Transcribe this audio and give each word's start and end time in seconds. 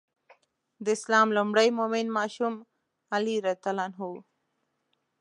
د 0.83 0.85
اسلام 0.97 1.27
لومړی 1.37 1.69
مؤمن 1.79 2.07
ماشوم 2.17 2.53
علي 3.15 3.35
رض 3.45 3.61
و. 4.11 4.11